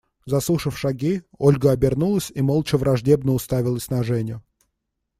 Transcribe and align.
Заслышав 0.25 0.79
шаги, 0.79 1.21
Ольга 1.37 1.69
обернулась 1.69 2.31
и 2.33 2.41
молча 2.41 2.75
враждебно 2.79 3.33
уставилась 3.33 3.91
на 3.91 4.01
Женю. 4.03 4.41